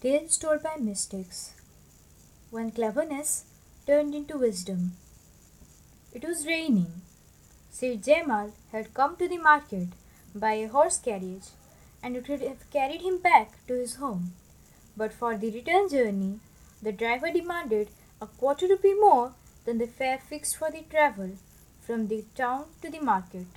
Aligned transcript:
Tales 0.00 0.38
told 0.38 0.62
by 0.62 0.76
mystics. 0.76 1.54
When 2.50 2.70
cleverness 2.70 3.46
turned 3.84 4.14
into 4.14 4.38
wisdom. 4.38 4.92
It 6.14 6.24
was 6.24 6.46
raining. 6.46 7.02
Sir 7.68 7.96
Jamal 7.96 8.52
had 8.70 8.94
come 8.94 9.16
to 9.16 9.26
the 9.26 9.38
market 9.38 9.88
by 10.36 10.52
a 10.52 10.68
horse 10.68 10.98
carriage, 10.98 11.48
and 12.00 12.16
it 12.16 12.28
would 12.28 12.42
have 12.42 12.70
carried 12.70 13.02
him 13.02 13.18
back 13.18 13.66
to 13.66 13.74
his 13.74 13.96
home. 13.96 14.34
But 14.96 15.12
for 15.12 15.36
the 15.36 15.50
return 15.50 15.88
journey, 15.88 16.38
the 16.80 16.92
driver 16.92 17.32
demanded 17.32 17.88
a 18.20 18.28
quarter 18.28 18.68
rupee 18.68 18.94
more 18.94 19.34
than 19.64 19.78
the 19.78 19.88
fare 19.88 20.18
fixed 20.18 20.58
for 20.58 20.70
the 20.70 20.82
travel 20.82 21.32
from 21.80 22.06
the 22.06 22.24
town 22.36 22.66
to 22.82 22.88
the 22.88 23.00
market. 23.00 23.48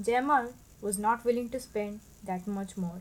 Jamal 0.00 0.52
was 0.80 1.00
not 1.00 1.24
willing 1.24 1.48
to 1.48 1.58
spend 1.58 1.98
that 2.22 2.46
much 2.46 2.76
more. 2.76 3.00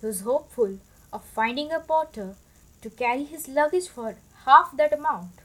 He 0.00 0.06
was 0.06 0.22
hopeful 0.22 0.78
of 1.12 1.24
finding 1.24 1.72
a 1.72 1.80
porter 1.80 2.34
to 2.82 2.90
carry 2.90 3.24
his 3.24 3.48
luggage 3.48 3.88
for 3.88 4.16
half 4.44 4.76
that 4.76 4.92
amount. 4.92 5.40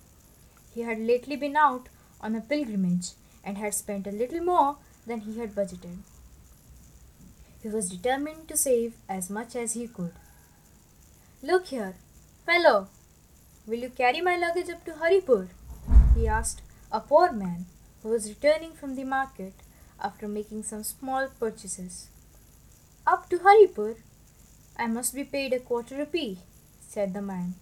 He 0.74 0.82
had 0.82 1.00
lately 1.00 1.36
been 1.36 1.56
out 1.56 1.90
on 2.22 2.36
a 2.36 2.42
pilgrimage 2.42 3.12
and 3.44 3.58
had 3.58 3.74
spent 3.74 4.08
a 4.08 4.12
little 4.12 4.42
more 4.42 4.78
than 5.06 5.22
he 5.22 5.40
had 5.40 5.56
budgeted. 5.56 5.98
He 7.62 7.70
was 7.70 7.90
determined 7.90 8.48
to 8.48 8.58
save 8.58 8.94
as 9.08 9.30
much 9.30 9.56
as 9.56 9.74
he 9.74 9.88
could. 9.88 10.14
Look 11.42 11.68
here, 11.68 11.96
fellow, 12.46 12.88
will 13.66 13.80
you 13.80 13.90
carry 13.90 14.22
my 14.22 14.36
luggage 14.38 14.70
up 14.70 14.86
to 14.86 14.94
Haripur? 14.94 15.50
he 16.16 16.28
asked 16.28 16.62
a 16.92 17.00
poor 17.00 17.32
man 17.32 17.66
who 18.02 18.10
was 18.10 18.30
returning 18.30 18.74
from 18.74 18.96
the 18.96 19.04
market 19.04 19.54
after 20.00 20.28
making 20.28 20.64
some 20.64 20.84
small 20.84 21.28
purchases. 21.40 22.08
Up 23.08 23.30
to 23.30 23.40
Haripur? 23.40 23.96
I 24.78 24.88
must 24.88 25.14
be 25.14 25.24
paid 25.24 25.54
a 25.54 25.60
quarter 25.60 25.96
rupee, 25.96 26.40
said 26.82 27.14
the 27.14 27.22
man. 27.22 27.56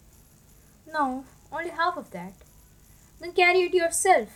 No, 0.91 1.25
only 1.51 1.69
half 1.69 1.97
of 1.97 2.11
that. 2.11 2.33
Then 3.19 3.33
carry 3.33 3.63
it 3.63 3.73
yourself. 3.73 4.29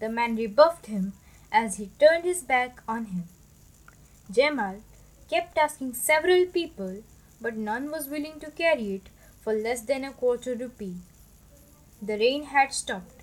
The 0.00 0.08
man 0.08 0.36
rebuffed 0.36 0.86
him 0.86 1.12
as 1.50 1.76
he 1.76 1.90
turned 1.98 2.24
his 2.24 2.42
back 2.42 2.82
on 2.86 3.06
him. 3.06 3.24
Jamal 4.30 4.82
kept 5.30 5.56
asking 5.56 5.94
several 5.94 6.44
people, 6.46 7.02
but 7.40 7.56
none 7.56 7.90
was 7.90 8.08
willing 8.08 8.40
to 8.40 8.50
carry 8.50 8.94
it 8.94 9.08
for 9.40 9.52
less 9.52 9.82
than 9.82 10.04
a 10.04 10.12
quarter 10.12 10.54
rupee. 10.54 10.96
The 12.02 12.18
rain 12.18 12.44
had 12.44 12.72
stopped. 12.72 13.22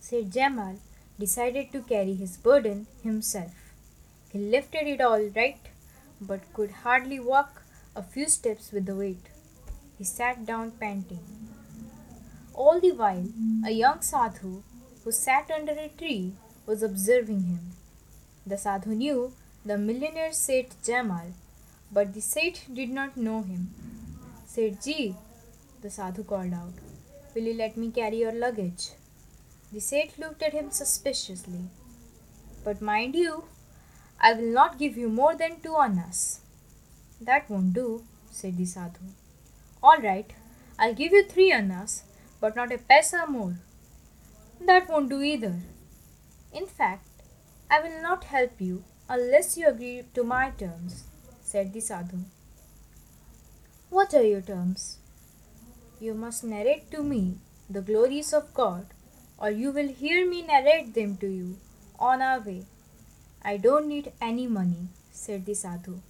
Sir 0.00 0.22
Jamal 0.22 0.76
decided 1.18 1.72
to 1.72 1.82
carry 1.82 2.14
his 2.14 2.36
burden 2.36 2.86
himself. 3.02 3.52
He 4.32 4.38
lifted 4.38 4.86
it 4.88 5.00
all 5.00 5.24
right, 5.36 5.60
but 6.20 6.52
could 6.52 6.70
hardly 6.82 7.20
walk 7.20 7.61
a 7.94 8.02
few 8.02 8.28
steps 8.28 8.72
with 8.72 8.86
the 8.86 8.94
weight. 8.94 9.26
He 9.98 10.04
sat 10.04 10.46
down 10.46 10.72
panting. 10.72 11.24
All 12.54 12.80
the 12.80 12.92
while, 12.92 13.26
a 13.66 13.70
young 13.70 14.00
sadhu 14.00 14.62
who 15.04 15.12
sat 15.12 15.50
under 15.50 15.72
a 15.72 15.88
tree 15.88 16.32
was 16.66 16.82
observing 16.82 17.42
him. 17.44 17.72
The 18.46 18.56
sadhu 18.56 18.94
knew 18.94 19.32
the 19.64 19.78
millionaire 19.78 20.32
Seth 20.32 20.82
Jamal, 20.84 21.32
but 21.90 22.14
the 22.14 22.20
Seth 22.20 22.66
did 22.72 22.90
not 22.90 23.16
know 23.16 23.42
him. 23.42 23.70
Seth 24.46 24.82
ji, 24.84 25.14
the 25.82 25.90
sadhu 25.90 26.24
called 26.24 26.52
out, 26.52 26.72
will 27.34 27.42
you 27.42 27.54
let 27.54 27.76
me 27.76 27.90
carry 27.90 28.20
your 28.20 28.32
luggage? 28.32 28.90
The 29.72 29.80
Seth 29.80 30.18
looked 30.18 30.42
at 30.42 30.52
him 30.52 30.70
suspiciously. 30.70 31.64
But 32.64 32.80
mind 32.80 33.14
you, 33.14 33.44
I 34.20 34.34
will 34.34 34.52
not 34.52 34.78
give 34.78 34.96
you 34.96 35.08
more 35.08 35.34
than 35.34 35.60
two 35.60 35.76
annas. 35.76 36.40
That 37.24 37.48
won't 37.48 37.72
do, 37.72 38.02
said 38.32 38.56
the 38.56 38.64
sadhu. 38.64 39.04
All 39.80 39.98
right, 39.98 40.32
I'll 40.76 40.94
give 40.94 41.12
you 41.12 41.24
three 41.24 41.52
annas, 41.52 42.02
but 42.40 42.56
not 42.56 42.72
a 42.72 42.78
paisa 42.78 43.28
more. 43.28 43.58
That 44.60 44.88
won't 44.88 45.08
do 45.08 45.22
either. 45.22 45.60
In 46.52 46.66
fact, 46.66 47.06
I 47.70 47.80
will 47.80 48.02
not 48.02 48.24
help 48.24 48.60
you 48.60 48.82
unless 49.08 49.56
you 49.56 49.68
agree 49.68 50.02
to 50.14 50.24
my 50.24 50.50
terms, 50.50 51.04
said 51.42 51.72
the 51.72 51.80
sadhu. 51.80 52.18
What 53.88 54.14
are 54.14 54.24
your 54.24 54.40
terms? 54.40 54.98
You 56.00 56.14
must 56.14 56.42
narrate 56.42 56.90
to 56.90 57.04
me 57.04 57.38
the 57.70 57.82
glories 57.82 58.32
of 58.32 58.52
God, 58.52 58.86
or 59.38 59.50
you 59.50 59.70
will 59.70 59.88
hear 59.88 60.28
me 60.28 60.42
narrate 60.42 60.94
them 60.94 61.16
to 61.18 61.28
you 61.28 61.58
on 62.00 62.20
our 62.20 62.40
way. 62.40 62.64
I 63.42 63.58
don't 63.58 63.86
need 63.86 64.12
any 64.20 64.48
money, 64.48 64.88
said 65.12 65.46
the 65.46 65.54
sadhu. 65.54 66.00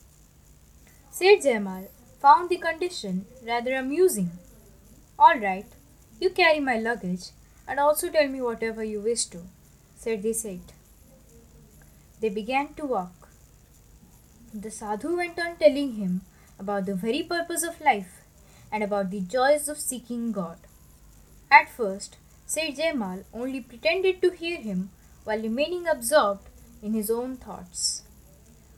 Seth 1.15 1.43
Jamal 1.43 1.89
found 2.23 2.49
the 2.49 2.57
condition 2.57 3.27
rather 3.47 3.75
amusing. 3.75 4.31
All 5.19 5.39
right, 5.39 5.67
you 6.19 6.31
carry 6.31 6.59
my 6.59 6.79
luggage 6.79 7.25
and 7.69 7.79
also 7.79 8.09
tell 8.09 8.29
me 8.29 8.41
whatever 8.41 8.83
you 8.83 8.99
wish 9.03 9.27
to, 9.27 9.43
said 9.95 10.23
the 10.23 10.33
Seth. 10.33 10.73
They 12.23 12.31
began 12.31 12.73
to 12.75 12.87
walk. 12.87 13.29
The 14.55 14.71
sadhu 14.71 15.15
went 15.19 15.39
on 15.39 15.57
telling 15.57 15.97
him 15.97 16.23
about 16.59 16.87
the 16.87 16.95
very 16.95 17.23
purpose 17.23 17.63
of 17.63 17.83
life 17.83 18.23
and 18.73 18.83
about 18.83 19.11
the 19.11 19.21
joys 19.21 19.69
of 19.69 19.79
seeking 19.79 20.33
God. 20.33 20.57
At 21.51 21.69
first, 21.69 22.17
Seth 22.47 22.77
Jamal 22.77 23.25
only 23.35 23.61
pretended 23.61 24.23
to 24.23 24.31
hear 24.31 24.57
him 24.57 24.89
while 25.25 25.43
remaining 25.43 25.87
absorbed 25.87 26.49
in 26.83 26.95
his 26.95 27.11
own 27.11 27.37
thoughts. 27.37 28.03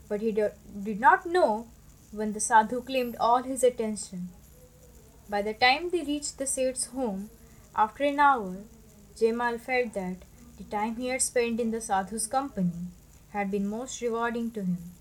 But 0.08 0.20
he 0.20 0.32
did 0.32 0.98
not 0.98 1.26
know 1.26 1.68
when 2.14 2.32
the 2.32 2.40
sadhu 2.40 2.80
claimed 2.80 3.16
all 3.18 3.42
his 3.42 3.64
attention. 3.64 4.28
By 5.28 5.42
the 5.42 5.54
time 5.54 5.90
they 5.90 6.02
reached 6.02 6.38
the 6.38 6.46
Seth's 6.46 6.86
home, 6.86 7.30
after 7.74 8.04
an 8.04 8.20
hour, 8.20 8.56
Jamal 9.18 9.58
felt 9.58 9.94
that 9.94 10.18
the 10.58 10.64
time 10.64 10.96
he 10.96 11.08
had 11.08 11.22
spent 11.22 11.58
in 11.58 11.70
the 11.72 11.80
sadhu's 11.80 12.26
company 12.26 12.86
had 13.30 13.50
been 13.50 13.66
most 13.66 14.00
rewarding 14.00 14.50
to 14.52 14.60
him. 14.60 14.92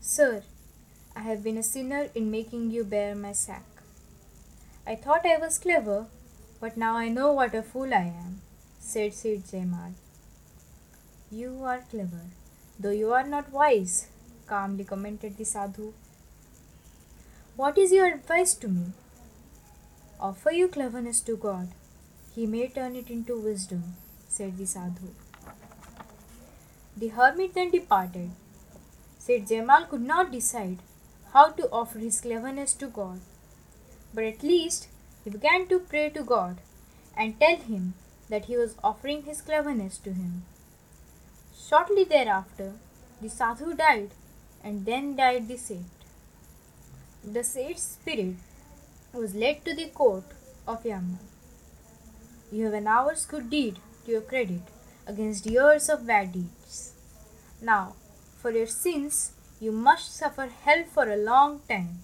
Sir, 0.00 0.44
I 1.16 1.20
have 1.20 1.42
been 1.42 1.58
a 1.58 1.62
sinner 1.62 2.08
in 2.14 2.30
making 2.30 2.70
you 2.70 2.84
bear 2.84 3.14
my 3.14 3.32
sack. 3.32 3.64
I 4.86 4.94
thought 4.94 5.26
I 5.26 5.36
was 5.38 5.58
clever, 5.58 6.06
but 6.60 6.76
now 6.76 6.96
I 6.96 7.08
know 7.08 7.32
what 7.32 7.54
a 7.54 7.62
fool 7.62 7.92
I 7.92 8.12
am, 8.24 8.40
said 8.78 9.14
Seth 9.14 9.50
Jamal. 9.50 9.94
You 11.30 11.64
are 11.64 11.84
clever, 11.90 12.22
though 12.78 12.90
you 12.90 13.12
are 13.12 13.26
not 13.26 13.50
wise, 13.50 14.08
calmly 14.46 14.84
commented 14.84 15.36
the 15.36 15.44
sadhu. 15.44 15.92
What 17.60 17.76
is 17.76 17.92
your 17.92 18.06
advice 18.06 18.54
to 18.60 18.68
me? 18.68 18.84
Offer 20.18 20.50
your 20.50 20.68
cleverness 20.68 21.20
to 21.24 21.36
God. 21.36 21.68
He 22.34 22.46
may 22.46 22.68
turn 22.68 22.96
it 22.96 23.10
into 23.10 23.38
wisdom, 23.38 23.82
said 24.30 24.56
the 24.56 24.64
sadhu. 24.64 25.10
The 26.96 27.08
hermit 27.08 27.52
then 27.52 27.70
departed. 27.70 28.30
Seth 29.18 29.46
Jamal 29.50 29.84
could 29.90 30.00
not 30.00 30.32
decide 30.32 30.78
how 31.34 31.50
to 31.50 31.68
offer 31.70 31.98
his 31.98 32.22
cleverness 32.22 32.72
to 32.84 32.86
God, 32.86 33.20
but 34.14 34.24
at 34.24 34.42
least 34.42 34.88
he 35.22 35.28
began 35.28 35.68
to 35.68 35.80
pray 35.80 36.08
to 36.08 36.22
God 36.22 36.62
and 37.14 37.38
tell 37.38 37.58
him 37.58 37.92
that 38.30 38.46
he 38.46 38.56
was 38.56 38.74
offering 38.82 39.24
his 39.24 39.42
cleverness 39.42 39.98
to 39.98 40.14
him. 40.14 40.44
Shortly 41.68 42.04
thereafter, 42.04 42.72
the 43.20 43.28
sadhu 43.28 43.74
died, 43.74 44.12
and 44.64 44.86
then 44.86 45.14
died 45.14 45.46
the 45.46 45.58
Seth. 45.58 45.99
The 47.22 47.44
Seth's 47.44 47.82
spirit 47.82 48.36
was 49.12 49.34
led 49.34 49.62
to 49.66 49.74
the 49.74 49.88
court 49.88 50.24
of 50.66 50.86
Yama. 50.86 51.18
You 52.50 52.64
have 52.64 52.72
an 52.72 52.86
hour's 52.86 53.26
good 53.26 53.50
deed 53.50 53.78
to 54.04 54.12
your 54.12 54.22
credit 54.22 54.62
against 55.06 55.44
years 55.44 55.90
of 55.90 56.06
bad 56.06 56.32
deeds. 56.32 56.94
Now, 57.60 57.94
for 58.40 58.50
your 58.50 58.66
sins, 58.66 59.32
you 59.60 59.70
must 59.70 60.16
suffer 60.16 60.46
hell 60.46 60.84
for 60.84 61.10
a 61.10 61.16
long 61.16 61.60
time, 61.68 61.98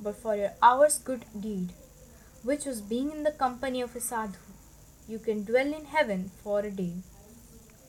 but 0.00 0.16
for 0.16 0.34
your 0.34 0.54
hour's 0.62 0.96
good 0.96 1.26
deed, 1.38 1.74
which 2.42 2.64
was 2.64 2.80
being 2.80 3.10
in 3.10 3.24
the 3.24 3.32
company 3.32 3.82
of 3.82 3.94
a 3.94 4.00
sadhu, 4.00 4.38
you 5.06 5.18
can 5.18 5.44
dwell 5.44 5.74
in 5.74 5.84
heaven 5.84 6.30
for 6.42 6.60
a 6.60 6.70
day. 6.70 6.94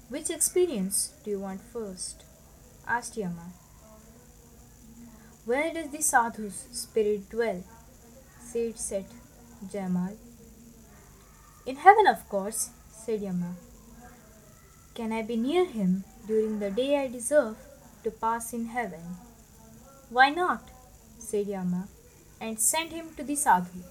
Which 0.09 0.29
experience 0.29 1.13
do 1.23 1.31
you 1.31 1.39
want 1.39 1.61
first? 1.61 2.25
asked 2.85 3.15
Yama. 3.15 3.53
Where 5.49 5.73
does 5.73 5.89
the 5.89 6.03
sadhu's 6.03 6.67
spirit 6.71 7.27
dwell? 7.31 7.63
said 8.39 8.77
Seth 8.77 9.13
Jamal. 9.71 10.15
In 11.65 11.77
heaven, 11.77 12.05
of 12.05 12.29
course, 12.29 12.69
said 12.91 13.23
Yama. 13.23 13.55
Can 14.93 15.11
I 15.11 15.23
be 15.23 15.37
near 15.37 15.65
him 15.65 16.03
during 16.27 16.59
the 16.59 16.69
day 16.69 16.99
I 16.99 17.07
deserve 17.07 17.57
to 18.03 18.11
pass 18.11 18.53
in 18.53 18.67
heaven? 18.67 19.01
Why 20.11 20.29
not? 20.29 20.69
said 21.17 21.47
Yama, 21.47 21.87
and 22.39 22.59
sent 22.59 22.91
him 22.91 23.07
to 23.17 23.23
the 23.23 23.35
sadhu. 23.35 23.81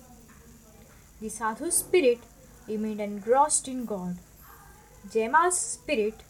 The 1.20 1.28
sadhu's 1.28 1.78
spirit 1.78 2.20
remained 2.68 3.00
engrossed 3.00 3.66
in 3.66 3.84
God. 3.84 4.18
Jamal's 5.12 5.58
spirit 5.58 6.22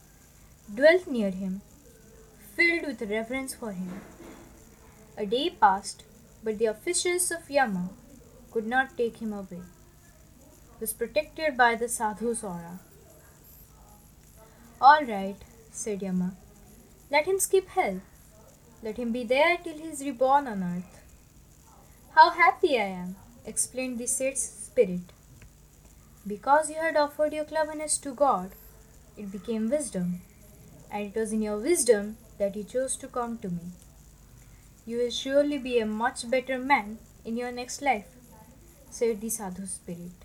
dwelt 0.75 1.06
near 1.06 1.30
him, 1.30 1.60
filled 2.56 2.86
with 2.86 3.10
reverence 3.10 3.52
for 3.52 3.72
him. 3.72 4.00
A 5.20 5.26
day 5.26 5.50
passed, 5.50 6.05
but 6.44 6.59
the 6.59 6.67
officials 6.67 7.32
of 7.32 7.50
Yama 7.50 7.91
could 8.53 8.69
not 8.69 8.97
take 8.97 9.17
him 9.17 9.32
away. 9.32 9.62
He 10.75 10.81
was 10.81 10.93
protected 10.93 11.56
by 11.56 11.75
the 11.75 11.88
sadhu's 11.88 12.44
aura. 12.44 12.79
All 14.81 15.03
right, 15.03 15.35
said 15.73 16.03
Yama. 16.03 16.37
Let 17.11 17.26
him 17.26 17.41
skip 17.41 17.67
hell. 17.70 18.00
Let 18.81 18.97
him 18.97 19.11
be 19.11 19.25
there 19.25 19.56
till 19.56 19.76
he 19.76 19.88
is 19.88 20.05
reborn 20.05 20.47
on 20.47 20.62
earth. 20.62 21.03
How 22.14 22.31
happy 22.31 22.79
I 22.79 22.85
am, 22.85 23.17
explained 23.44 23.99
the 23.99 24.06
sage 24.06 24.37
spirit. 24.37 25.12
Because 26.25 26.71
you 26.71 26.76
had 26.76 26.97
offered 26.97 27.32
your 27.32 27.44
cleverness 27.44 27.99
to 27.99 28.14
God, 28.14 28.53
it 29.17 29.32
became 29.32 29.69
wisdom, 29.69 30.21
and 30.93 31.06
it 31.06 31.19
was 31.19 31.32
in 31.32 31.43
your 31.43 31.59
wisdom 31.59 32.19
that 32.38 32.55
you 32.55 32.62
chose 32.62 32.97
to 32.99 33.09
come 33.09 33.38
to 33.38 33.49
me. 33.49 33.73
You 34.88 34.96
will 34.96 35.11
surely 35.11 35.58
be 35.58 35.81
a 35.81 35.85
much 35.85 36.31
better 36.31 36.56
man 36.58 36.96
in 37.23 37.37
your 37.37 37.52
next 37.52 37.82
life, 37.82 38.06
said 38.88 39.20
the 39.20 39.29
sadhu 39.29 39.67
spirit. 39.67 40.25